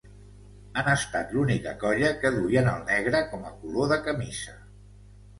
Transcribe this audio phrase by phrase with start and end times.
[0.81, 4.57] Han estat l'única colla que duien el negre com a color de camisa.